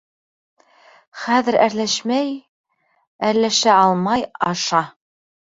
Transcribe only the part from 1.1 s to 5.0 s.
—Хәҙер әрләшмәй... әрләшә алмай, аша.